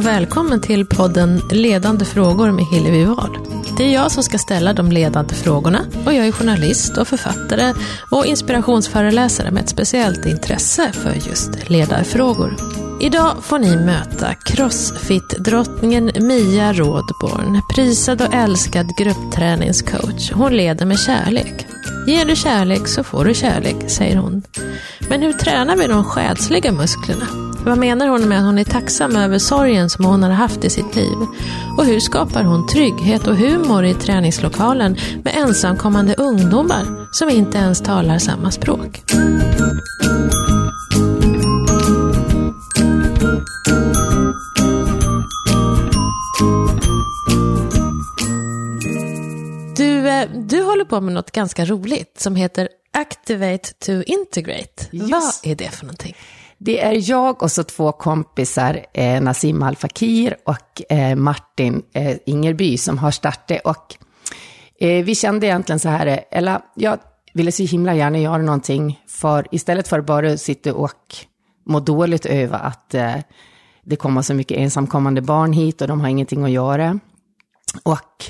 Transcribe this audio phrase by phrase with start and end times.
[0.00, 3.38] och välkommen till podden Ledande frågor med Hillevi Wahl.
[3.76, 7.74] Det är jag som ska ställa de ledande frågorna och jag är journalist och författare
[8.10, 12.56] och inspirationsföreläsare med ett speciellt intresse för just ledarfrågor.
[13.00, 20.32] Idag får ni möta crossfit-drottningen Mia Rådborn, prisad och älskad gruppträningscoach.
[20.32, 21.66] Hon leder med kärlek.
[22.06, 24.42] Ger du kärlek så får du kärlek, säger hon.
[25.08, 27.49] Men hur tränar vi de själsliga musklerna?
[27.64, 30.70] Vad menar hon med att hon är tacksam över sorgen som hon har haft i
[30.70, 31.16] sitt liv?
[31.78, 37.80] Och hur skapar hon trygghet och humor i träningslokalen med ensamkommande ungdomar som inte ens
[37.80, 39.02] talar samma språk?
[49.76, 54.86] Du, eh, du håller på med något ganska roligt som heter Activate to Integrate.
[54.90, 55.10] Just.
[55.12, 56.14] Vad är det för någonting?
[56.62, 62.16] Det är jag och så två kompisar, eh, Nassim Al Fakir och eh, Martin eh,
[62.26, 63.60] Ingerby, som har startat.
[63.64, 63.96] Och
[64.80, 66.98] eh, vi kände egentligen så här, eller jag
[67.34, 71.16] ville så himla gärna göra någonting, för istället för bara sitta och
[71.66, 73.16] må dåligt över att eh,
[73.84, 76.98] det kommer så mycket ensamkommande barn hit och de har ingenting att göra.
[77.82, 78.24] Och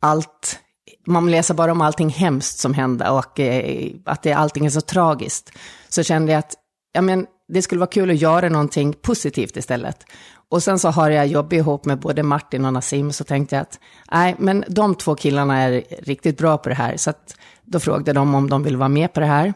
[0.00, 0.58] allt,
[1.06, 4.80] man läser bara om allting hemskt som händer och eh, att det, allting är så
[4.80, 5.50] tragiskt.
[5.88, 6.54] Så kände jag att
[6.92, 10.06] ja, men, det skulle vara kul att göra någonting positivt istället.
[10.48, 13.62] Och sen så har jag jobbat ihop med både Martin och Nassim, så tänkte jag
[13.62, 13.78] att
[14.12, 16.96] nej, men de två killarna är riktigt bra på det här.
[16.96, 19.54] Så att då frågade de om de vill vara med på det här.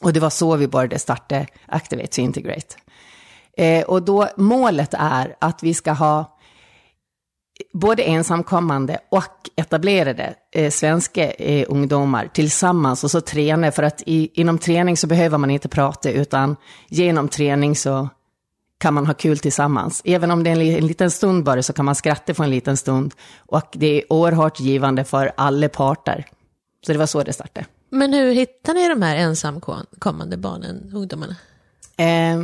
[0.00, 2.76] Och det var så vi började starta Activate to Integrate.
[3.56, 6.33] Eh, och då målet är att vi ska ha
[7.72, 14.30] både ensamkommande och etablerade eh, svenska eh, ungdomar tillsammans och så träna, för att i,
[14.40, 16.56] inom träning så behöver man inte prata, utan
[16.88, 18.08] genom träning så
[18.78, 20.02] kan man ha kul tillsammans.
[20.04, 22.50] Även om det är en, en liten stund bara så kan man skratta för en
[22.50, 26.26] liten stund och det är oerhört givande för alla parter.
[26.86, 27.66] Så det var så det startade.
[27.90, 31.36] Men hur hittar ni de här ensamkommande barnen, ungdomarna?
[31.96, 32.38] Eh,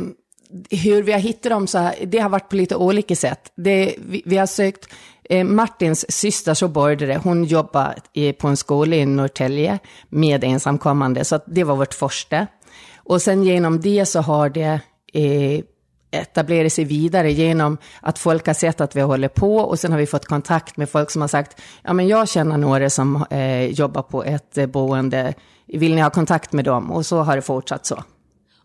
[0.69, 3.51] hur vi har hittat dem så här, det har varit på lite olika sätt.
[3.55, 4.89] Det, vi, vi har sökt,
[5.29, 9.79] eh, Martins syster så började det, hon jobbar i, på en skola i Norrtälje
[10.09, 12.47] med ensamkommande, så att det var vårt första.
[12.95, 14.79] Och sen genom det så har det
[15.13, 15.63] eh,
[16.11, 19.99] etablerat sig vidare genom att folk har sett att vi håller på och sen har
[19.99, 23.65] vi fått kontakt med folk som har sagt, ja men jag känner några som eh,
[23.65, 25.33] jobbar på ett eh, boende,
[25.67, 26.91] vill ni ha kontakt med dem?
[26.91, 28.03] Och så har det fortsatt så.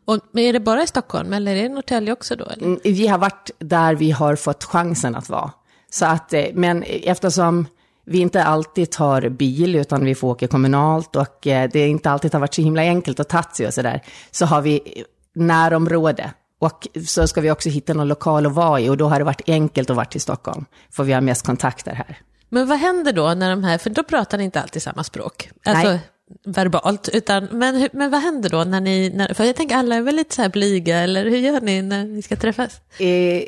[0.06, 2.44] Och, men är det bara i Stockholm eller är det Norrtälje också då?
[2.44, 2.67] Eller?
[2.67, 5.50] Mm, Vi har varit där vi har fått chansen att vara.
[5.91, 7.67] Så att, eh, men eftersom
[8.05, 12.33] vi inte alltid tar bil utan vi får åka kommunalt och eh, det inte alltid
[12.33, 16.31] har varit så himla enkelt att ta sig och sådär, så har vi närområde.
[16.59, 19.25] Och så ska vi också hitta någon lokal att vara i och då har det
[19.25, 22.19] varit enkelt att vara i Stockholm, för vi har mest kontakter här.
[22.49, 25.50] Men vad händer då när de här, för då pratar ni inte alltid samma språk,
[25.65, 26.00] alltså Nej
[26.44, 30.03] verbalt, utan, men, men vad händer då när ni, när, för jag tänker alla är
[30.03, 32.81] väl lite så här blyga, eller hur gör ni när ni ska träffas?
[32.98, 33.42] Eh,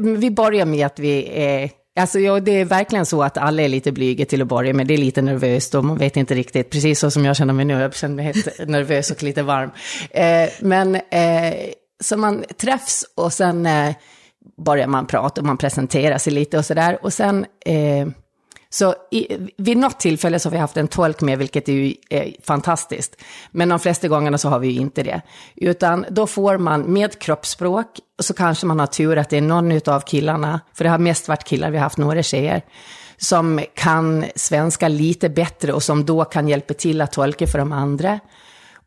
[0.00, 1.70] vi börjar med att vi är...
[2.00, 4.86] Alltså ja, det är verkligen så att alla är lite blyga till att börja med.
[4.86, 7.64] Det är lite nervöst och man vet inte riktigt, precis så som jag känner mig
[7.64, 7.74] nu.
[7.74, 9.70] Jag känner mig helt nervös och lite varm.
[10.10, 11.54] Eh, men eh,
[12.00, 13.94] så man träffs och sen eh,
[14.64, 16.98] börjar man prata och man presenterar sig lite och sådär.
[17.02, 17.46] Och sen...
[17.66, 18.06] Eh,
[18.72, 21.94] så i, vid något tillfälle så har vi haft en tolk med, vilket är ju
[22.10, 23.16] är fantastiskt.
[23.50, 25.22] Men de flesta gångerna så har vi ju inte det.
[25.56, 27.86] Utan då får man med kroppsspråk,
[28.18, 31.28] så kanske man har tur att det är någon av killarna, för det har mest
[31.28, 32.62] varit killar, vi har haft några tjejer,
[33.16, 37.72] som kan svenska lite bättre och som då kan hjälpa till att tolka för de
[37.72, 38.20] andra.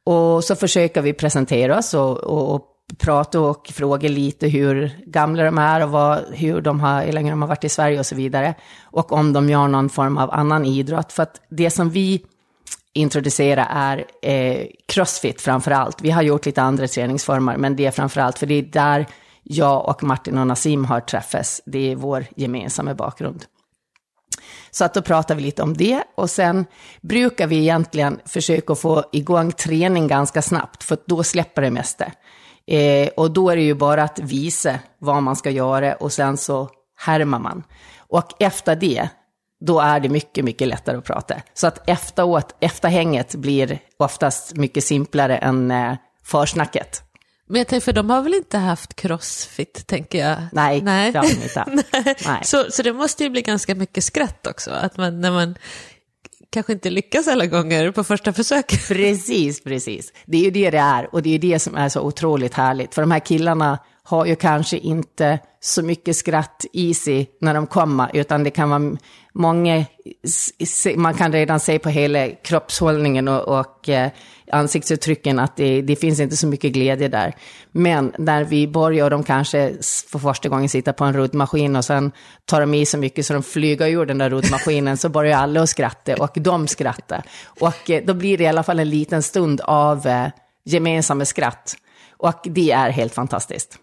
[0.04, 5.44] Och så försöker vi presentera oss och, och, och prata och fråga lite hur gamla
[5.44, 8.06] de är och vad, hur, de har, hur länge de har varit i Sverige och
[8.06, 8.56] så vidare.
[8.84, 11.14] Och om de gör någon form av annan idrott.
[11.14, 12.26] För att det som vi
[12.94, 16.02] introducerar är eh, crossfit framför allt.
[16.02, 19.06] Vi har gjort lite andra träningsformer, men det är framför allt, för det är där
[19.44, 21.62] jag och Martin och Nassim har träffats.
[21.66, 23.46] Det är vår gemensamma bakgrund.
[24.72, 26.66] Så att då pratar vi lite om det och sen
[27.02, 32.12] brukar vi egentligen försöka få igång träning ganska snabbt för då släpper det mesta.
[32.68, 36.38] Eh, och då är det ju bara att visa vad man ska göra och sen
[36.38, 37.64] så härmar man.
[37.98, 39.10] Och efter det,
[39.60, 41.36] då är det mycket, mycket lättare att prata.
[41.54, 47.04] Så att efteråt, efterhänget blir oftast mycket simplare än eh, försnacket.
[47.48, 50.38] Men jag tänker, för de har väl inte haft crossfit, tänker jag?
[50.52, 51.12] Nej, Nej.
[51.12, 52.26] det har de inte haft.
[52.28, 52.40] Nej.
[52.44, 55.56] Så, så det måste ju bli ganska mycket skratt också, att man, när man
[56.54, 58.88] kanske inte lyckas alla gånger på första försöket.
[58.88, 60.14] Precis, precis.
[60.26, 62.96] Det är ju det det är och det är det som är så otroligt härligt.
[62.96, 67.68] För de här killarna har ju kanske inte så mycket skratt i sig när de
[67.68, 68.98] kommer, utan det kan vara
[69.34, 69.86] många,
[70.96, 74.12] man kan redan se på hela kroppshållningen och, och eh,
[74.52, 77.36] ansiktsuttrycken att det, det, finns inte så mycket glädje där.
[77.72, 79.74] Men när vi börjar och de kanske
[80.12, 82.12] för första gången sitter på en ruddmaskin och sen
[82.46, 85.62] tar de i så mycket så de flyger ur den där ruddmaskinen så börjar alla
[85.62, 87.24] att skratta och de skrattar.
[87.46, 90.28] Och eh, då blir det i alla fall en liten stund av eh,
[90.66, 91.76] gemensamma skratt.
[92.18, 93.80] Och det är helt fantastiskt.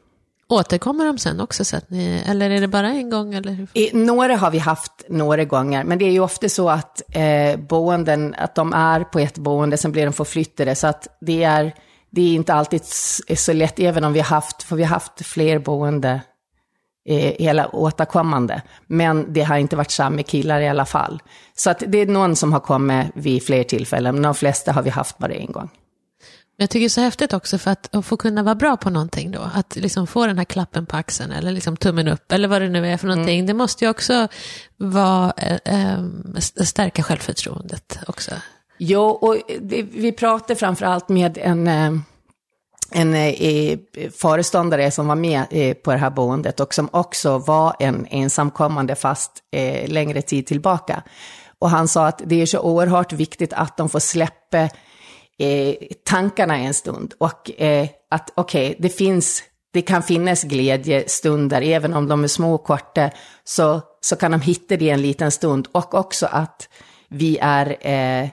[0.51, 1.65] Återkommer de sen också?
[1.65, 3.35] Så att ni, eller är det bara en gång?
[3.35, 3.67] Eller?
[3.75, 7.61] I, några har vi haft några gånger, men det är ju ofta så att eh,
[7.61, 11.75] boenden, att de är på ett boende, sen blir de förflyttade, så att det är,
[12.11, 12.85] det är inte alltid
[13.37, 16.21] så lätt, även om vi har haft, för vi har haft fler boende
[17.09, 18.63] eh, hela återkommande.
[18.87, 21.23] Men det har inte varit samma killar i alla fall.
[21.57, 24.83] Så att det är någon som har kommit vid fler tillfällen, men de flesta har
[24.83, 25.71] vi haft bara en gång.
[26.61, 28.91] Jag tycker det är så häftigt också för att, att få kunna vara bra på
[28.91, 29.51] någonting då.
[29.55, 32.69] Att liksom få den här klappen på axeln eller liksom tummen upp eller vad det
[32.69, 33.39] nu är för någonting.
[33.39, 33.47] Mm.
[33.47, 34.29] Det måste ju också
[34.77, 35.33] vara,
[35.65, 35.99] äh,
[36.65, 38.31] stärka självförtroendet också.
[38.79, 41.93] Jo, och vi, vi pratar framför allt med en, eh,
[42.91, 43.79] en eh,
[44.17, 45.47] föreståndare som var med
[45.83, 51.03] på det här boendet och som också var en ensamkommande fast eh, längre tid tillbaka.
[51.59, 54.69] Och han sa att det är så oerhört viktigt att de får släppa
[55.41, 57.15] eh, tankarna en stund.
[57.19, 59.43] Och eh, att okej, okay, det finns,
[59.73, 63.11] det kan finnas glädjestunder, även om de är små och korta,
[63.45, 65.69] så, så kan de hitta det en liten stund.
[65.73, 66.69] Och också att
[67.09, 68.29] vi är, eh,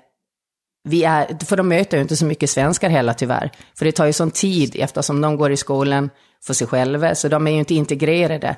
[0.90, 3.52] vi är, för de möter ju inte så mycket svenskar heller tyvärr.
[3.78, 6.10] För det tar ju sån tid eftersom de går i skolan
[6.46, 8.56] för sig själva, så de är ju inte integrerade.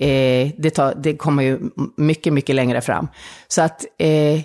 [0.00, 1.60] Eh, det, tar, det kommer ju
[1.96, 3.08] mycket, mycket längre fram.
[3.48, 4.40] Så att eh,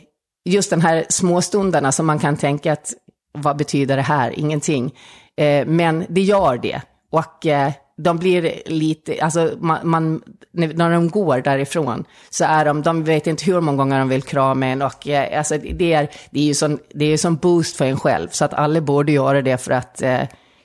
[0.46, 2.94] just den här småstunderna som man kan tänka att
[3.32, 4.40] vad betyder det här?
[4.40, 4.94] Ingenting.
[5.38, 6.82] Eh, men det gör det.
[7.10, 12.82] Och eh, de blir lite, alltså man, man, när de går därifrån så är de,
[12.82, 16.10] de vet inte hur många gånger de vill krama en och eh, alltså det är,
[16.32, 18.28] det är ju sån, det är sån boost för en själv.
[18.32, 20.22] Så att alla borde göra det för att eh,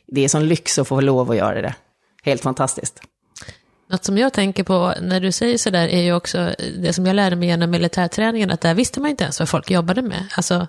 [0.06, 1.74] det är sån lyx att få lov att göra det.
[2.22, 3.00] Helt fantastiskt.
[3.90, 7.16] Något som jag tänker på när du säger sådär är ju också det som jag
[7.16, 10.26] lärde mig genom militärträningen, att där visste man inte ens vad folk jobbade med.
[10.36, 10.66] Alltså,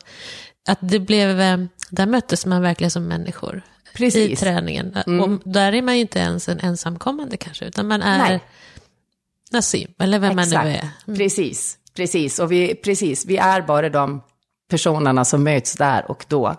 [0.67, 1.57] att det blev, eh,
[1.89, 3.61] där möttes man verkligen som människor
[3.93, 4.29] Precis.
[4.29, 4.97] i träningen.
[5.07, 5.19] Mm.
[5.21, 8.43] Och där är man ju inte ens en ensamkommande kanske, utan man är Nej.
[9.51, 10.53] Nassim, eller vem Exakt.
[10.53, 10.89] man nu är.
[11.07, 11.17] Mm.
[11.17, 12.39] Precis, precis.
[12.39, 14.21] Och vi, precis, vi är bara de
[14.69, 16.55] personerna som möts där och då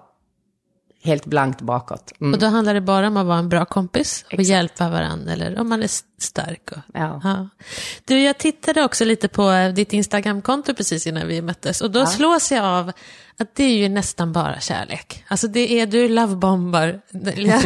[1.02, 2.12] helt blankt bakåt.
[2.20, 2.34] Mm.
[2.34, 4.48] Och då handlar det bara om att vara en bra kompis och Exakt.
[4.48, 6.72] hjälpa varandra, eller om man är stark.
[6.72, 7.20] Och, ja.
[7.24, 7.48] ja.
[8.04, 12.06] Du, jag tittade också lite på ditt Instagramkonto precis innan vi möttes och då ja.
[12.06, 12.92] slås jag av
[13.40, 15.24] att det är ju nästan bara kärlek.
[15.28, 17.00] Alltså det är, du lovebombar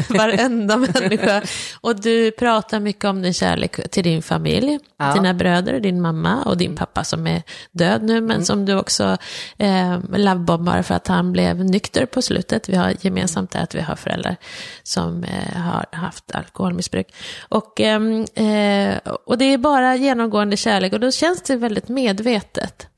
[0.19, 1.43] varenda människa.
[1.81, 5.15] Och du pratar mycket om din kärlek till din familj, ja.
[5.15, 7.43] dina bröder, din mamma och din pappa som är
[7.73, 8.45] död nu, men mm.
[8.45, 9.17] som du också
[9.59, 12.69] eh, lovebombar för att han blev nykter på slutet.
[12.69, 14.37] Vi har gemensamt det att vi har föräldrar
[14.83, 17.15] som eh, har haft alkoholmissbruk.
[17.49, 18.97] Och, ehm, eh,
[19.27, 22.89] och det är bara genomgående kärlek och då känns det väldigt medvetet.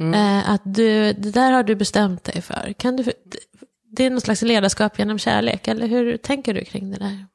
[0.00, 0.14] Mm.
[0.14, 2.74] Eh, att du, det där har du bestämt dig för.
[2.78, 3.12] Kan du,
[3.92, 7.26] det är någon slags ledarskap genom kärlek, eller hur tänker du kring det där?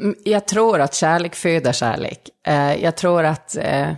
[0.00, 2.28] Mm, jag tror att kärlek föder kärlek.
[2.46, 3.92] Eh, jag tror att, eh,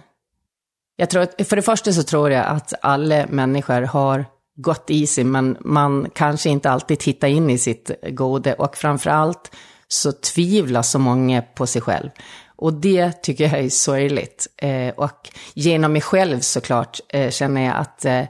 [0.97, 4.25] jag tror att, för det första så tror jag att alla människor har
[4.57, 9.11] gott i sig, men man kanske inte alltid tittar in i sitt gode och framför
[9.11, 9.57] allt
[9.89, 12.11] så tvivlar så många på sig själv.
[12.57, 14.47] Och det tycker jag är sorgligt.
[14.57, 18.25] Eh, och genom mig själv såklart eh, känner jag att eh,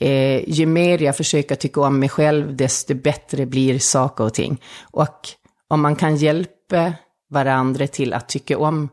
[0.00, 4.62] eh, ju mer jag försöker tycka om mig själv, desto bättre blir saker och ting.
[4.80, 5.28] Och
[5.68, 6.92] om man kan hjälpa
[7.30, 8.88] varandra till att tycka om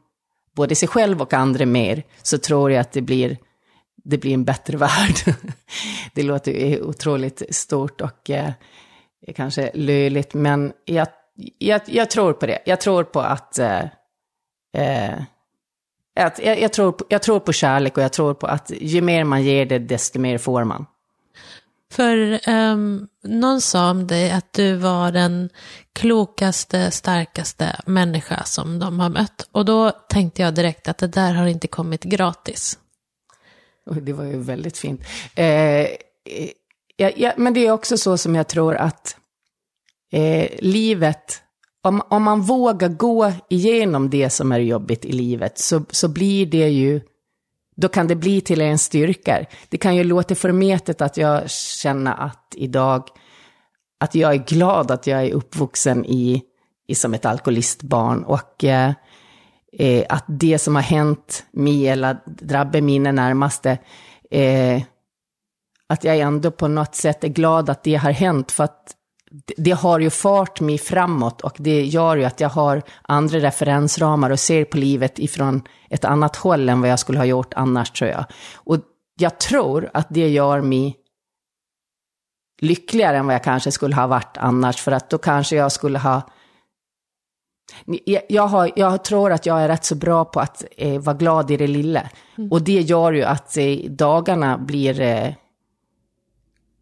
[0.56, 3.38] både sig själv och andra mer, så tror jag att det blir,
[4.04, 5.36] det blir en bättre värld.
[6.14, 8.52] det låter otroligt stort och eh,
[9.36, 11.08] kanske löjligt, men jag,
[11.58, 12.60] jag, jag, tror på det.
[12.66, 13.82] Jag tror på att eh,
[14.76, 15.24] eh,
[16.16, 19.02] Eh, att jag, jag, tror, jag tror på kärlek och jag tror på att ju
[19.02, 20.86] mer man ger det, desto mer får man.
[21.92, 25.50] För um, någon sa om dig att du var den
[25.94, 29.48] klokaste, starkaste människa som de har mött.
[29.52, 32.80] Och då tänkte jag direkt att det där har inte kommit gratis.
[34.02, 35.02] Det var ju väldigt fint.
[35.36, 35.88] Eh,
[36.96, 39.18] ja, ja, men det är också så som jag tror att
[40.12, 41.42] eh, livet
[41.86, 46.46] om, om man vågar gå igenom det som är jobbigt i livet så, så blir
[46.46, 47.02] det ju,
[47.76, 49.46] då kan det bli till en styrka.
[49.70, 53.04] Det kan ju låta förmätet att jag känner att idag,
[54.00, 56.42] att jag är glad att jag är uppvuxen i,
[56.88, 58.94] i som ett alkoholistbarn och eh,
[59.80, 63.78] eh att det som har hänt mig eller drabbat mina närmaste,
[64.32, 64.82] eh,
[65.88, 68.95] att jag ändå på något sätt är glad att det har hänt, för att
[69.58, 74.30] det har ju fart mig framåt och det gör ju att jag har andra referensramar
[74.30, 77.92] och ser på livet ifrån ett annat håll än vad jag skulle ha gjort annars
[77.92, 78.26] tror jag.
[78.56, 78.78] Och
[79.20, 80.98] jag tror att det gör mig
[82.62, 86.00] lyckligare än vad jag kanske skulle ha varit annars, för att då kanske jag skulle
[86.00, 86.22] ha
[88.28, 91.52] jag, har, jag tror att jag är rätt så bra på att eh, vara glad
[91.52, 92.10] i det lilla.
[92.38, 92.52] Mm.
[92.52, 95.34] Och det gör ju att eh, dagarna blir eh,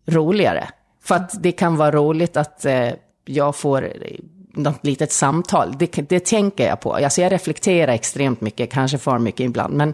[0.05, 0.69] roligare.
[1.03, 2.89] För att det kan vara roligt att eh,
[3.25, 4.17] jag får eh,
[4.53, 5.75] något litet samtal.
[5.77, 6.93] Det, det tänker jag på.
[6.93, 9.73] Alltså jag reflekterar extremt mycket, kanske för mycket ibland.
[9.73, 9.93] Men,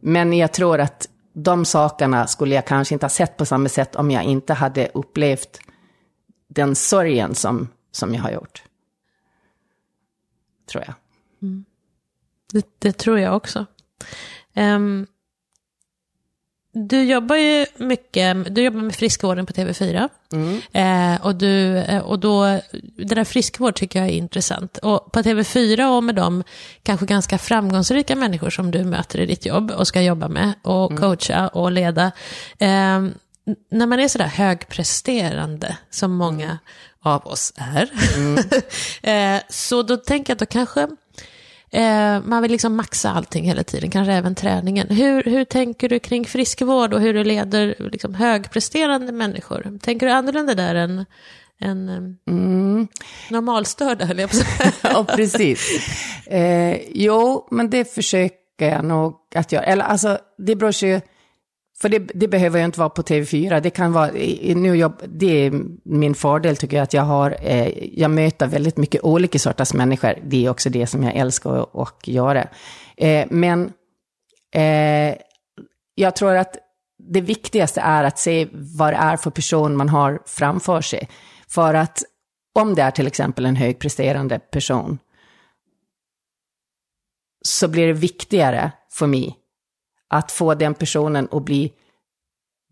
[0.00, 3.96] men jag tror att de sakerna skulle jag kanske inte ha sett på samma sätt
[3.96, 5.60] om jag inte hade upplevt
[6.48, 8.62] den sorgen som, som jag har gjort.
[10.70, 10.94] Tror jag.
[11.42, 11.64] Mm.
[12.52, 13.66] Det, det, tror jag också.
[14.56, 15.06] Um,
[16.78, 20.08] du jobbar ju mycket, du jobbar med friskvården på TV4.
[20.32, 20.60] Mm.
[20.72, 22.60] Eh, och, du, eh, och då,
[22.96, 24.78] det där friskvård tycker jag är intressant.
[24.78, 26.44] Och på TV4 och med de
[26.82, 30.90] kanske ganska framgångsrika människor som du möter i ditt jobb och ska jobba med och
[30.90, 31.02] mm.
[31.02, 32.12] coacha och leda.
[32.58, 33.00] Eh,
[33.70, 36.58] när man är sådär högpresterande som många
[37.02, 38.38] av oss är, mm.
[39.36, 40.88] eh, så då tänker jag att då kanske
[41.70, 44.88] Eh, man vill liksom maxa allting hela tiden, kanske även träningen.
[44.88, 49.78] Hur, hur tänker du kring friskvård och hur du leder liksom, högpresterande människor?
[49.82, 51.04] Tänker du annorlunda där än,
[51.60, 51.88] än
[52.28, 52.88] mm.
[53.30, 54.36] normalstörda, höll jag på
[54.82, 55.70] Ja, precis.
[56.26, 59.64] Eh, jo, men det försöker jag nog att göra.
[59.64, 61.00] Eller alltså, det beror ju
[61.80, 63.60] för det, det, behöver ju inte vara på TV4.
[63.60, 64.10] Det kan vara,
[64.54, 68.76] nu jag, det är min fördel tycker jag, att jag har, eh, jag möter väldigt
[68.76, 70.14] mycket olika sorters människor.
[70.22, 72.48] Det är också det som jag älskar att, att göra.
[72.96, 73.72] Eh, men
[74.54, 75.14] eh,
[75.94, 76.56] jag tror att
[76.98, 81.08] det viktigaste är att se vad det är för person man har framför sig.
[81.48, 82.02] För att
[82.54, 84.98] om det är till exempel en högpresterande person,
[87.42, 89.36] så blir det viktigare för mig
[90.08, 91.72] att få den personen att bli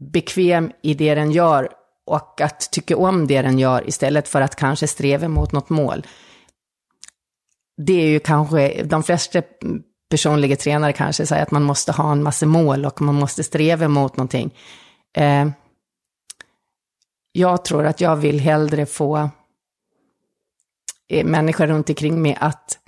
[0.01, 1.69] bekväm i det den gör
[2.07, 6.07] och att tycka om det den gör istället för att kanske sträva mot något mål.
[7.77, 9.43] Det är ju kanske, de flesta
[10.11, 13.89] personliga tränare kanske säger att man måste ha en massa mål och man måste sträva
[13.89, 14.55] mot någonting.
[15.17, 15.49] Eh,
[17.33, 19.31] jag tror att jag vill hellre få
[21.09, 22.79] eh, människor runt omkring mig att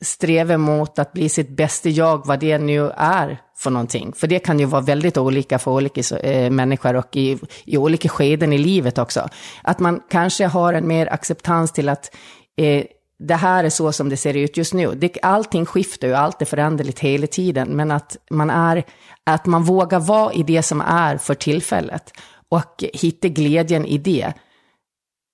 [0.00, 4.12] sträva mot att bli sitt bästa jag, vad det nu är för någonting.
[4.12, 8.08] För det kan ju vara väldigt olika för olika äh, människor och i, i olika
[8.08, 9.28] skeden i livet också.
[9.62, 12.16] Att man kanske har en mer acceptans till att
[12.56, 12.84] eh,
[13.18, 14.94] det här är så som det ser ut just nu.
[14.94, 18.84] Det, allting skiftar ju, allt är föränderligt hela tiden, men att man, är,
[19.24, 22.12] att man vågar vara i det som är för tillfället
[22.48, 24.32] och hitta glädjen i det.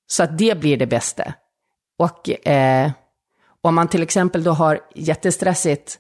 [0.07, 1.35] Så att det blir det bästa.
[1.99, 2.91] Och eh,
[3.63, 5.99] om man till exempel då har jättestressigt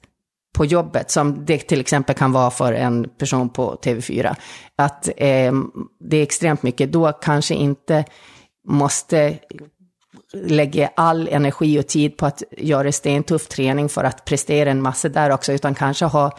[0.55, 4.37] på jobbet, som det till exempel kan vara för en person på TV4,
[4.77, 5.53] att eh,
[6.01, 8.05] det är extremt mycket, då kanske inte
[8.69, 9.39] måste
[10.33, 15.09] lägga all energi och tid på att göra stentuff träning för att prestera en massa
[15.09, 16.39] där också, utan kanske ha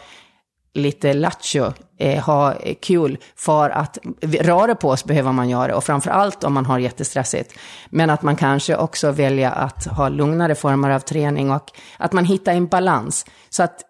[0.74, 6.10] lite lattjo, eh, ha kul, för att röra på sig behöver man göra, och framför
[6.10, 7.54] allt om man har jättestressigt.
[7.90, 12.24] Men att man kanske också väljer att ha lugnare former av träning och att man
[12.24, 13.26] hittar en balans.
[13.50, 13.80] Så att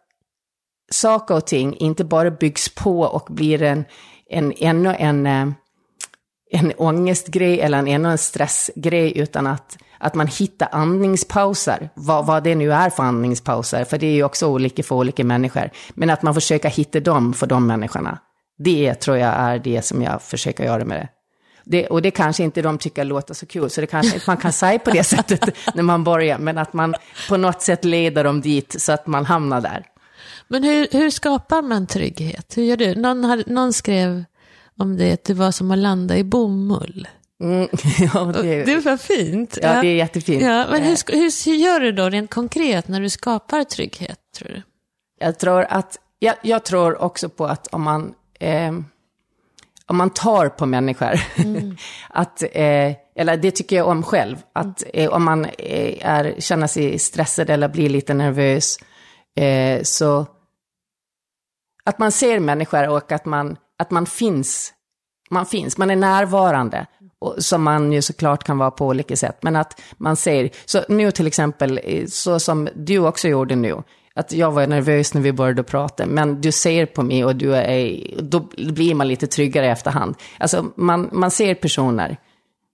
[0.92, 3.84] saker och ting inte bara byggs på och blir en,
[4.30, 5.46] en ännu en, eh,
[6.54, 12.54] en ångestgrej eller en, en stressgrej, utan att att man hittar andningspauser, vad, vad det
[12.54, 15.70] nu är för andningspauser, för det är ju också olika för olika människor.
[15.94, 18.18] Men att man försöker hitta dem för de människorna.
[18.58, 21.08] Det tror jag är det som jag försöker göra med det.
[21.64, 24.36] det och det kanske inte de tycker låter så kul, så det kanske inte man
[24.36, 26.94] kan säga på det sättet när man börjar, men att man
[27.28, 29.86] på något sätt leder dem dit så att man hamnar där.
[30.48, 32.56] Men hur, hur skapar man trygghet?
[32.56, 32.94] Hur gör du?
[32.94, 34.24] Någon, har, någon skrev
[34.78, 37.08] om det, att det var som att landa i bomull.
[37.42, 37.68] Mm,
[38.14, 39.58] ja, det, det var fint.
[39.62, 40.42] Ja, det är jättefint.
[40.42, 44.48] Ja, men hur, hur, hur, gör du då rent konkret när du skapar trygghet, tror
[44.48, 44.62] du?
[45.18, 48.72] Jag tror, att, jag, jag tror också på att om man, eh,
[49.86, 51.76] om man tar på människor, mm.
[52.08, 56.66] att, eh, eller det tycker jag om själv, att eh, om man eh, är, känner
[56.66, 58.78] sig stressad eller blir lite nervös,
[59.36, 60.26] eh, så
[61.84, 64.72] att man ser människor och att man, att man finns,
[65.30, 66.86] man finns, man är närvarande
[67.18, 69.38] och, som man ju såklart kan vara på olika sätt.
[69.42, 73.82] Men att man ser, så nu till exempel, så som du också gjorde nu,
[74.14, 77.54] att jag var nervös när vi började prata, men du ser på mig och du
[77.54, 80.14] är, då blir man lite tryggare i efterhand.
[80.38, 82.16] Alltså man, man ser personer,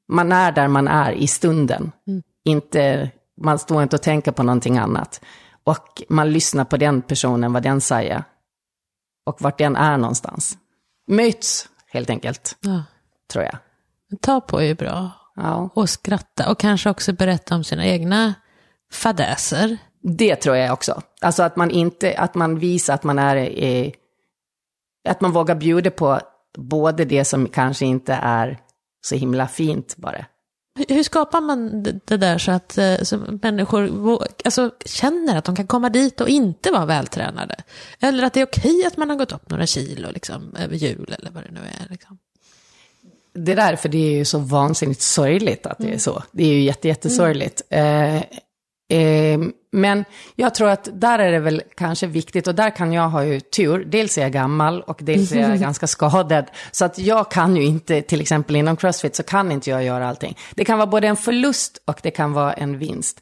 [0.09, 2.23] man är där man är i stunden, mm.
[2.45, 5.21] inte, man står inte och tänker på någonting annat.
[5.65, 8.25] Och man lyssnar på den personen, vad den säger.
[9.27, 10.59] Och vart den är någonstans.
[11.11, 12.57] Möts, helt enkelt.
[12.61, 12.83] Ja.
[13.33, 13.59] Tror jag.
[14.21, 15.11] Ta på är bra.
[15.37, 15.71] Ja.
[15.75, 16.51] Och skratta.
[16.51, 18.35] Och kanske också berätta om sina egna
[18.93, 19.79] fadäser.
[20.03, 21.03] Det tror jag också.
[21.21, 23.93] Alltså att man inte, att man visar att man är, eh,
[25.09, 26.21] att man vågar bjuda på
[26.59, 28.59] både det som kanske inte är
[29.01, 30.27] så himla fint bara.
[30.89, 35.67] Hur skapar man det där så att eh, så människor alltså, känner att de kan
[35.67, 37.55] komma dit och inte vara vältränade?
[38.01, 41.15] Eller att det är okej att man har gått upp några kilo liksom, över jul
[41.19, 41.91] eller vad det nu är.
[41.91, 42.19] Liksom.
[43.33, 45.99] Det där, för det är ju så vansinnigt sorgligt att det är mm.
[45.99, 46.23] så.
[46.33, 47.63] Det är ju jätte, jättesorgligt.
[47.71, 48.23] Mm.
[48.89, 49.41] Eh, eh,
[49.73, 50.05] men
[50.37, 53.41] jag tror att där är det väl kanske viktigt, och där kan jag ha ju
[53.41, 53.85] tur.
[53.85, 56.45] Dels är jag gammal och dels är jag ganska skadad.
[56.71, 60.09] Så att jag kan ju inte, till exempel inom Crossfit, så kan inte jag göra
[60.09, 60.37] allting.
[60.55, 63.21] Det kan vara både en förlust och det kan vara en vinst.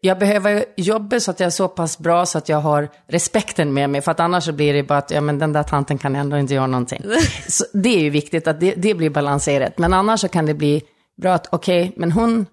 [0.00, 3.74] Jag behöver jobba så att jag är så pass bra så att jag har respekten
[3.74, 5.98] med mig, för att annars så blir det bara att, ja men den där tanten
[5.98, 7.02] kan ändå inte göra någonting.
[7.48, 9.78] Så det är ju viktigt att det, det blir balanserat.
[9.78, 10.82] Men annars så kan det bli
[11.22, 12.46] bra att, okej, okay, men hon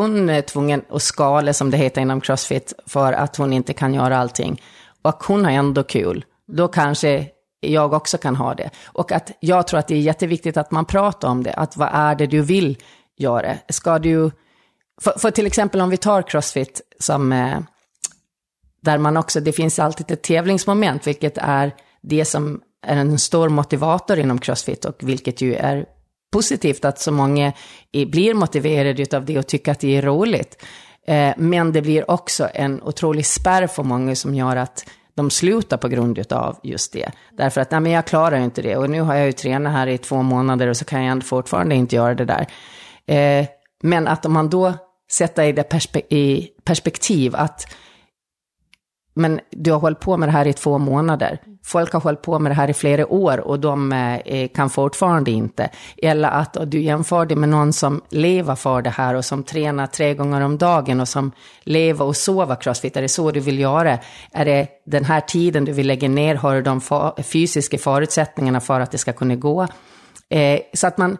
[0.00, 3.94] hon är tvungen att skala, som det heter inom Crossfit, för att hon inte kan
[3.94, 4.62] göra allting.
[5.02, 6.24] Och hon har ändå kul.
[6.46, 7.26] Då kanske
[7.60, 8.70] jag också kan ha det.
[8.86, 11.52] Och att jag tror att det är jätteviktigt att man pratar om det.
[11.52, 12.78] Att vad är det du vill
[13.16, 13.56] göra?
[13.68, 14.30] Ska du...
[15.00, 17.32] För, för till exempel om vi tar Crossfit som...
[17.32, 17.58] Eh,
[18.82, 23.48] där man också, det finns alltid ett tävlingsmoment, vilket är det som är en stor
[23.48, 25.86] motivator inom Crossfit och vilket ju är
[26.36, 27.52] positivt att så många
[27.92, 30.62] blir motiverade av det och tycker att det är roligt.
[31.06, 35.76] Eh, men det blir också en otrolig spärr för många som gör att de slutar
[35.76, 37.10] på grund av just det.
[37.32, 38.76] Därför att, nej men jag klarar inte det.
[38.76, 41.74] Och nu har jag ju tränat här i två månader och så kan jag fortfarande
[41.74, 42.46] inte göra det där.
[43.06, 43.46] Eh,
[43.82, 44.74] men att om man då
[45.10, 47.66] sätter i det perspe i perspektiv att
[49.16, 51.40] men du har hållit på med det här i två månader.
[51.64, 54.70] Folk har hållit på med det här i flera år och de eh, eh kan
[54.70, 55.70] fortfarande inte.
[56.02, 59.86] Eller att du jämför det med någon som lever för det här och som tränar
[59.86, 61.32] tre gånger om dagen och som
[61.64, 62.96] lever och sover crossfit.
[62.96, 63.98] Är det så du vill göra?
[64.32, 66.34] Är det den här tiden du vill lägga ner?
[66.34, 66.80] Har du de
[67.22, 69.66] fysiska förutsättningarna för att det ska kunna gå?
[70.28, 71.18] Eh, så att man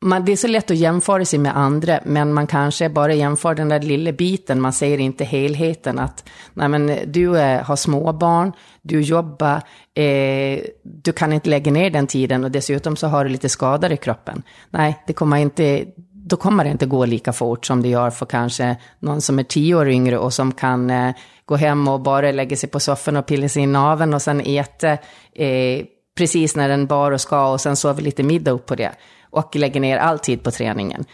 [0.00, 3.54] man, det är så lätt att jämföra sig med andra, men man kanske bara jämför
[3.54, 5.98] den där lilla biten, man ser inte helheten.
[5.98, 9.62] Att nej men, du är, har småbarn, du jobbar,
[9.94, 13.92] eh, du kan inte lägga ner den tiden och dessutom så har du lite skador
[13.92, 14.42] i kroppen.
[14.70, 18.26] Nej, det kommer inte, då kommer det inte gå lika fort som det gör för
[18.26, 22.30] kanske någon som är tio år yngre och som kan eh, gå hem och bara
[22.30, 24.92] lägga sig på soffan och pilla sig i naveln och sen äta
[25.34, 25.84] eh,
[26.20, 28.92] precis när den bar och ska och sen sover lite middag upp på det
[29.30, 31.04] och lägger ner all tid på träningen.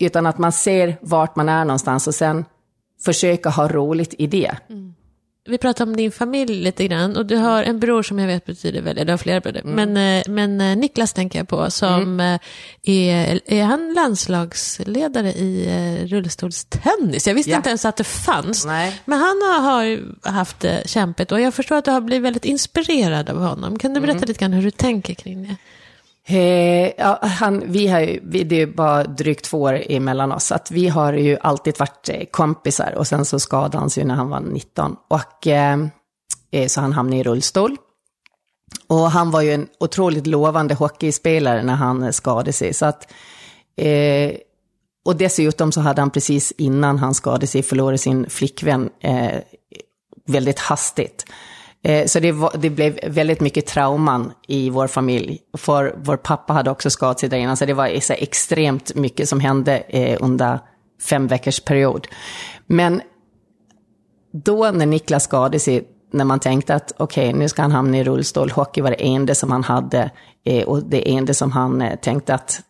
[0.00, 2.44] Utan att man ser vart man är någonstans och sen
[3.04, 4.56] försöka ha roligt i det.
[4.70, 4.94] Mm.
[5.48, 8.44] Vi pratar om din familj lite grann och du har en bror som jag vet
[8.44, 9.74] betyder väldigt, du har flera bröder, mm.
[9.74, 12.20] men, eh, men eh, Niklas tänker jag på som mm.
[12.20, 12.40] Eh,
[12.82, 15.68] är, är han landslagsledare i
[16.06, 17.26] rullstolstennis?
[17.26, 17.56] Jag visste ja.
[17.56, 18.66] inte ens att det fanns.
[18.66, 19.00] Nej.
[19.04, 23.30] Men han har, haft det kämpigt och jag förstår att du har blivit väldigt inspirerad
[23.30, 23.78] av honom.
[23.78, 24.28] Kan du berätta mm.
[24.28, 25.56] lite grann hur du tänker kring det?
[26.30, 30.44] Eh, ja, han, vi har ju, vi, det är bara drygt två år emellan oss,
[30.44, 34.04] så att vi har ju alltid varit eh, kompisar och sen så skadade han sig
[34.04, 34.96] när han var 19.
[35.08, 35.78] Och, eh,
[36.50, 37.76] eh, så han hamnade i rullstol.
[38.86, 42.74] Och han var ju en otroligt lovande hockeyspelare när han eh, skadade sig.
[42.74, 43.12] Så att,
[43.76, 44.32] eh,
[45.04, 49.40] och dessutom så hade han precis innan han skadade sig förlorat sin flickvän eh,
[50.26, 51.24] väldigt hastigt.
[51.82, 55.38] Eh, så det, var, det, blev väldigt mycket trauman i vår familj.
[55.58, 59.28] För vår pappa hade också skadat sig där innan, så det var så extremt mycket
[59.28, 60.60] som hände eh, under
[61.02, 62.08] fem veckors period.
[62.66, 63.02] Men
[64.32, 67.98] då när Niklas skadade sig, när man tänkte att okej, okay, nu ska han hamna
[67.98, 70.10] i rullstol, hockey var det enda som han hade
[70.44, 72.60] eh, och det enda som han eh, tänkte att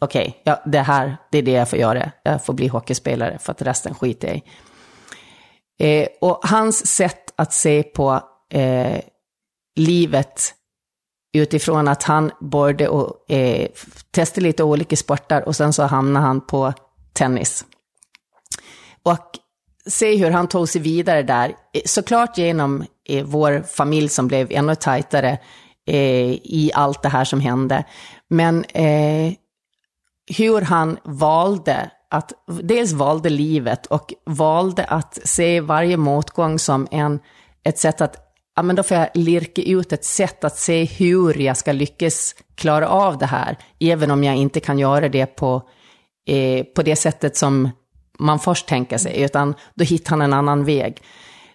[0.00, 2.10] okej, okay, ja, det här, det är det jag får göra.
[2.22, 4.42] Jag får bli hockeyspelare för att resten skiter jag i.
[5.80, 9.00] Eh, och hans sätt att se på eh,
[9.76, 10.54] livet
[11.32, 13.68] utifrån att han började och, eh,
[14.10, 16.72] testa lite olika sporter och sen så hamnade han på
[17.12, 17.64] tennis.
[19.02, 19.38] Och
[19.86, 24.46] se hur han tog sig vidare där, eh, såklart genom eh, vår familj som blev
[24.50, 25.38] ännu tajtare
[25.86, 27.84] eh, i allt det här som hände.
[28.28, 29.32] Men eh,
[30.36, 32.32] hur han valde att,
[32.62, 37.20] dels valde livet och valde att se varje motgång som en,
[37.64, 41.38] ett sätt att, ja men då får jag lirka ut ett sätt att se hur
[41.38, 45.62] jag ska lyckas klara av det här, även om jag inte kan göra det på,
[46.26, 47.70] eh, på det sättet som
[48.18, 51.02] man först tänker sig, utan då hittar han en annan väg.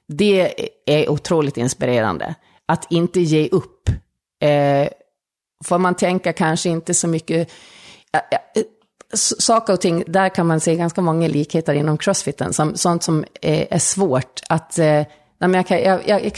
[0.08, 0.53] Det
[0.86, 2.36] är otroligt inspirerande.
[2.65, 3.89] Att inte ge upp.
[4.41, 4.88] Eh,
[5.65, 7.51] får man tänka kanske inte så mycket...
[8.13, 8.63] Eh,
[9.39, 12.53] saker och ting, där kan man se ganska många likheter inom crossfiten.
[12.53, 14.79] Som, sånt som är, är svårt att...
[14.79, 15.03] Eh,
[15.39, 16.31] jag, kan, jag, jag,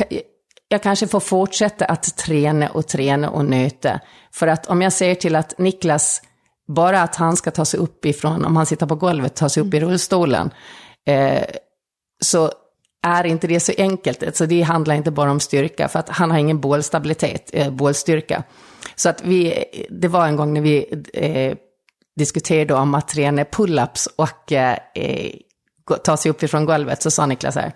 [0.68, 4.00] jag, kanske får fortsätta att träna och träna och nöta.
[4.32, 6.22] För att om jag ser till att Niklas,
[6.68, 9.64] bara att han ska ta sig upp ifrån, om han sitter på golvet, ta sig
[9.64, 10.52] upp i rullstolen,
[11.08, 11.44] eh,
[12.22, 12.52] så
[13.04, 14.24] är inte det så enkelt.
[14.24, 18.44] Alltså det handlar inte bara om styrka, för att han har ingen bålstabilitet, eh, bålstyrka.
[18.96, 21.58] Så att vi, det var en gång när vi eh,
[22.18, 24.78] diskuterade om att träna pull-ups och eh,
[26.04, 27.74] ta sig upp ifrån golvet, så sa Niklas så här,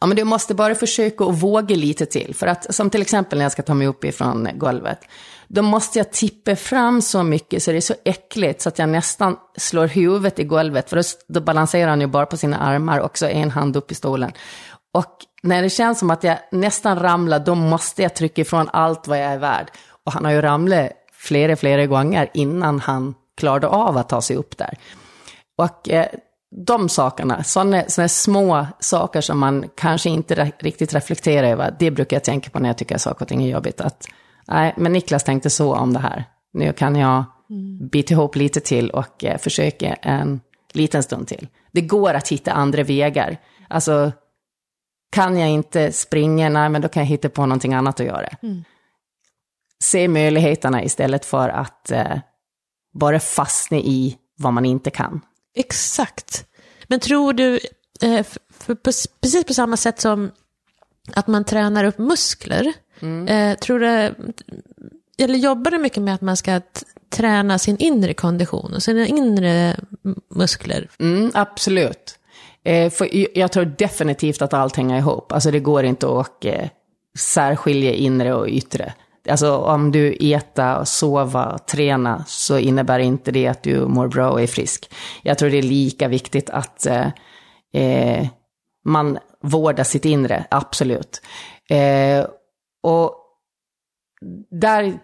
[0.00, 2.34] Ja, men du måste bara försöka och våga lite till.
[2.34, 5.00] För att, som till exempel när jag ska ta mig upp ifrån golvet,
[5.48, 8.88] då måste jag tippa fram så mycket så det är så äckligt så att jag
[8.88, 10.90] nästan slår huvudet i golvet.
[10.90, 13.92] För då, då balanserar han ju bara på sina armar och så en hand upp
[13.92, 14.32] i stolen.
[14.94, 19.08] Och när det känns som att jag nästan ramlar, då måste jag trycka ifrån allt
[19.08, 19.70] vad jag är värd.
[20.04, 24.36] Och han har ju ramlat flera, flera gånger innan han klarade av att ta sig
[24.36, 24.78] upp där.
[25.58, 26.06] Och eh,
[26.50, 32.16] de sakerna, sådana, sådana små saker som man kanske inte riktigt reflekterar över, det brukar
[32.16, 33.80] jag tänka på när jag tycker att saker och ting är jobbigt.
[33.80, 34.06] Att,
[34.48, 36.24] nej, men Niklas tänkte så om det här.
[36.52, 37.88] Nu kan jag mm.
[37.88, 40.40] bita ihop lite till och eh, försöka en
[40.72, 41.48] liten stund till.
[41.72, 43.36] Det går att hitta andra vägar.
[43.68, 44.12] Alltså,
[45.12, 48.28] kan jag inte springa, nej men då kan jag hitta på någonting annat att göra.
[48.42, 48.64] Mm.
[49.82, 52.18] Se möjligheterna istället för att eh,
[52.92, 55.20] bara fastna i vad man inte kan.
[55.54, 56.46] Exakt.
[56.86, 57.60] Men tror du,
[58.02, 60.30] eh, för på, precis på samma sätt som
[61.14, 63.28] att man tränar upp muskler, mm.
[63.28, 64.14] Eh, tror du,
[65.18, 66.60] eller jobbar du mycket med att man ska
[67.10, 69.76] träna sin inre kondition och sina inre
[70.34, 70.88] muskler?
[70.98, 72.18] Mm, absolut.
[72.64, 75.32] Eh, för jag tror definitivt att allt hänger ihop.
[75.32, 76.46] Alltså det går inte att
[77.18, 78.94] särskilja inre och yttre.
[79.28, 84.42] Alltså om du äter, sova, träna så innebär inte det att du mår bra och
[84.42, 84.90] är frisk.
[85.22, 87.06] Jag tror det är lika viktigt att eh,
[87.72, 88.26] eh,
[88.84, 91.22] man vårdar sitt inre, absolut.
[91.70, 92.26] Eh,
[92.82, 93.16] och
[94.50, 94.98] där,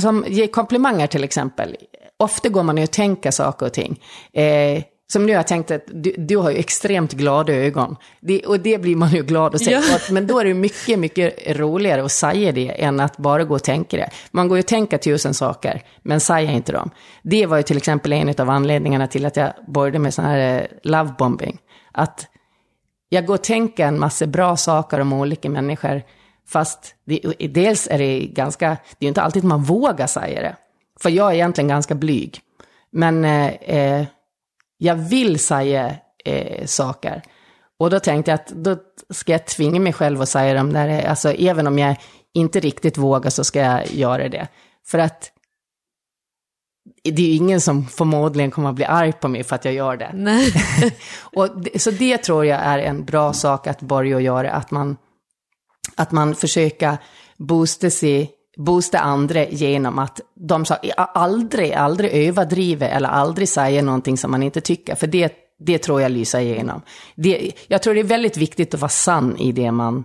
[0.00, 1.76] som ger komplimanger till exempel,
[2.16, 4.00] ofta går man ju och tänker saker och ting.
[4.32, 7.96] Eh, som nu har jag tänkt att du, du har ju extremt glada ögon.
[8.20, 9.70] Det, och det blir man ju glad att se.
[9.70, 9.98] Ja.
[10.10, 13.62] Men då är det mycket, mycket roligare att säga det än att bara gå och
[13.62, 14.10] tänka det.
[14.30, 16.90] Man går ju och tänker tusen saker, men säger inte dem.
[17.22, 20.60] Det var ju till exempel en av anledningarna till att jag började med sån här
[20.60, 21.58] eh, lovebombing.
[21.92, 22.26] Att
[23.08, 26.02] jag går och tänker en massa bra saker om olika människor,
[26.48, 30.56] fast det, dels är det ganska, det är ju inte alltid man vågar säga det.
[31.00, 32.40] För jag är egentligen ganska blyg.
[32.90, 34.06] Men eh, eh
[34.82, 37.22] jag vill säga eh, saker.
[37.78, 38.76] Och då tänkte jag att då
[39.10, 41.96] ska jag tvinga mig själv att säga dem där, alltså även om jag
[42.34, 44.48] inte riktigt vågar så ska jag göra det.
[44.86, 45.32] För att
[47.04, 49.74] det är ju ingen som förmodligen kommer att bli arg på mig för att jag
[49.74, 50.10] gör det.
[50.14, 50.52] Nej.
[51.20, 54.96] och så det tror jag är en bra sak att börja göra, att man,
[55.96, 56.96] att man försöker
[57.36, 64.18] boosta sig boosta andra genom att de sa, aldrig, aldrig överdriva eller aldrig säga någonting
[64.18, 66.82] som man inte tycker, för det, det tror jag lyser igenom.
[67.14, 70.04] Det, jag tror det är väldigt viktigt att vara sann i det man...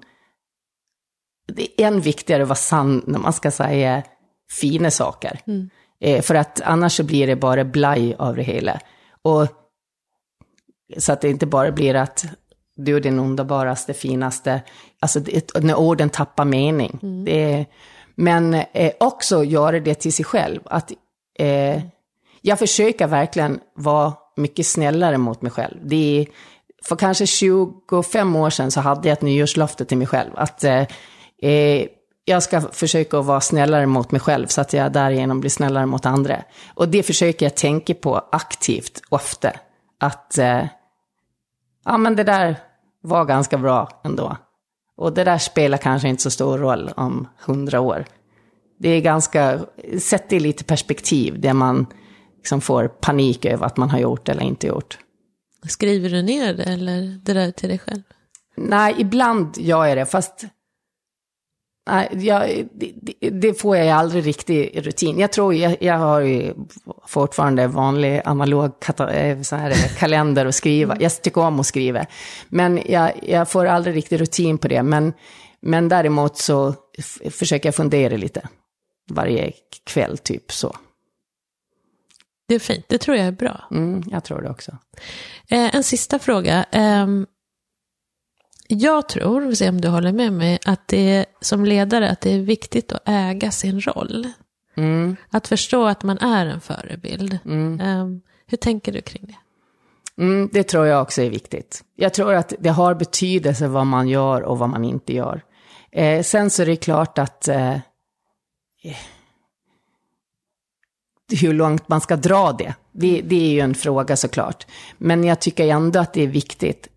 [1.53, 4.03] Det är än viktigare att vara sann när man ska säga
[4.51, 5.39] fina saker.
[5.47, 5.69] Mm.
[5.99, 8.79] Eh, för att annars så blir det bara blaj av det hela.
[9.21, 9.47] Och,
[10.97, 12.25] så att det inte bara blir att
[12.75, 14.61] du är den underbaraste, finaste,
[14.99, 16.99] alltså det, när orden tappar mening.
[17.03, 17.25] Mm.
[17.25, 17.65] Det,
[18.17, 20.59] men eh, också göra det till sig själv.
[20.65, 20.91] Att,
[21.39, 21.81] eh,
[22.41, 25.77] jag försöker verkligen vara mycket snällare mot mig själv.
[25.83, 26.27] Det är,
[26.83, 30.31] för kanske 25 år sedan så hade jag ett nyårslöfte till mig själv.
[30.35, 30.87] Att eh,
[31.41, 31.87] eh,
[32.25, 36.05] jag ska försöka vara snällare mot mig själv så att jag därigenom blir snällare mot
[36.05, 36.43] andra.
[36.73, 39.51] Och det försöker jag tänka på aktivt ofta.
[39.99, 40.65] Att eh,
[41.85, 42.55] ja men det där
[43.01, 44.37] var ganska bra ändå.
[44.97, 48.05] Och det där spelar kanske inte så stor roll om hundra år.
[48.79, 49.59] Det är ganska,
[49.99, 51.85] sätt det i lite perspektiv, där man
[52.37, 54.97] liksom får panik över att man har gjort eller inte gjort.
[55.67, 58.01] Skriver du ner det eller det där till dig själv?
[58.57, 60.45] Nej, ibland gör jag det, fast
[61.87, 65.19] Nej, jag, det, det, får jag aldrig riktig rutin.
[65.19, 66.53] Jag tror, jag, jag har ju
[67.05, 68.71] fortfarande vanlig analog
[69.11, 70.97] eh, så här, kalender att skriva.
[70.99, 72.05] Jag tycker om att skriva.
[72.49, 74.83] Men jag, jag får aldrig riktig rutin på det.
[74.83, 75.13] Men,
[75.61, 76.73] men däremot så
[77.31, 78.47] försöker jag fundera lite.
[79.09, 79.51] Varje
[79.83, 80.75] kväll, typ så.
[82.47, 83.67] Det är fint, det tror jag är bra.
[83.71, 84.71] Mm, jag tror det också.
[85.49, 86.65] Eh, en sista fråga.
[86.71, 87.07] Eh,
[88.67, 92.21] jag tror, vi se om du håller med mig, att det är, som ledare att
[92.21, 94.27] det är viktigt att äga sin roll.
[94.77, 95.15] Mm.
[95.29, 97.39] Att förstå att man är en förebild.
[97.45, 97.81] Mm.
[97.81, 99.35] Um, hur tänker du kring det?
[100.23, 101.83] Mm, det tror jag också är viktigt.
[101.95, 105.41] Jag tror att det har betydelse vad man gör och vad man inte gör.
[105.91, 107.77] Eh, sen så är det klart att eh,
[111.41, 114.67] hur långt man ska dra det, det, det är ju en fråga såklart.
[114.97, 116.87] Men jag tycker ändå att det är viktigt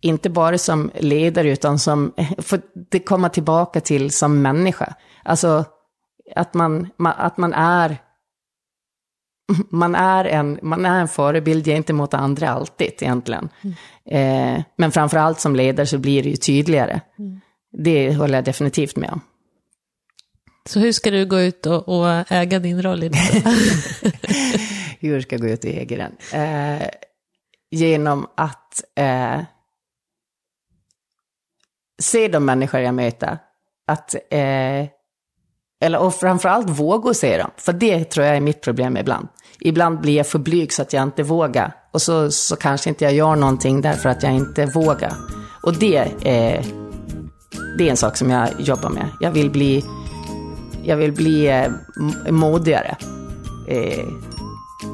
[0.00, 4.94] inte bara som ledare utan som, för det komma tillbaka till som människa.
[5.24, 5.64] Alltså
[6.34, 7.96] att man, att man är,
[9.70, 13.48] man är en, man är en förebild gentemot andra alltid egentligen.
[13.60, 13.76] Mm.
[14.56, 17.00] Eh, men framförallt som ledare så blir det ju tydligare.
[17.18, 17.40] Mm.
[17.72, 19.20] Det håller jag definitivt med om.
[20.66, 23.18] Så hur ska du gå ut och, och äga din roll i det?
[25.00, 26.42] hur ska jag gå ut och äga den?
[26.42, 26.88] Eh,
[27.70, 29.40] genom att eh,
[32.02, 33.38] se de människor jag möter.
[33.86, 34.86] Att, eh,
[35.80, 37.50] eller och framförallt våga se dem.
[37.56, 39.28] För det tror jag är mitt problem ibland.
[39.60, 41.72] Ibland blir jag för blyg så att jag inte vågar.
[41.92, 45.12] Och så, så kanske inte jag gör någonting därför att jag inte vågar.
[45.62, 46.64] Och det, eh,
[47.78, 49.08] det är en sak som jag jobbar med.
[49.20, 49.84] Jag vill bli,
[50.84, 51.70] jag vill bli eh,
[52.30, 52.96] modigare.
[53.68, 54.04] Eh,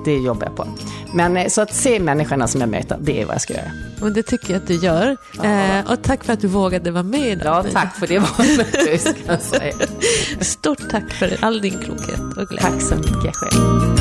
[0.05, 0.67] det jobbar jag på.
[1.15, 3.71] Men eh, så att se människorna som jag möter, det är vad jag ska göra.
[4.01, 5.17] Och det tycker jag att du gör.
[5.43, 7.67] Eh, och tack för att du vågade vara med idag.
[7.67, 9.75] Ja, tack för det var ska jag säga.
[10.41, 12.71] Stort tack för all din klokhet och glädje.
[12.71, 13.97] Tack så mycket själv.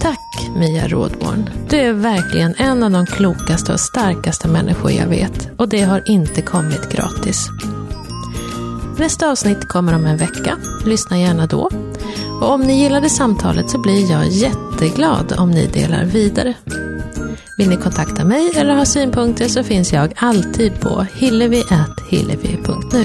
[0.00, 1.50] Tack Mia Rådborn.
[1.68, 5.48] Du är verkligen en av de klokaste och starkaste människor jag vet.
[5.56, 7.48] Och det har inte kommit gratis.
[8.98, 10.56] Nästa avsnitt kommer om en vecka.
[10.84, 11.70] Lyssna gärna då.
[12.42, 16.54] Och om ni gillade samtalet så blir jag jätteglad om ni delar vidare.
[17.58, 23.04] Vill ni kontakta mig eller ha synpunkter så finns jag alltid på hillevi.hillevi.nu.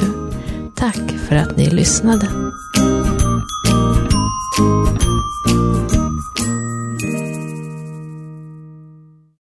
[0.76, 2.28] Tack för att ni lyssnade.